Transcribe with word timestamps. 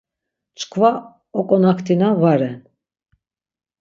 Çkva 0.59 0.91
oǩonaktinu 1.39 2.09
va 2.21 2.33
ren. 2.39 2.57